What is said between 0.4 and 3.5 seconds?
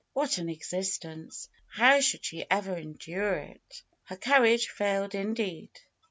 existence! How should she ever endure